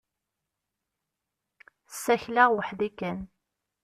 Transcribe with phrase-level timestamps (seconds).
[1.93, 3.19] Ssakleɣ weḥd-i kan.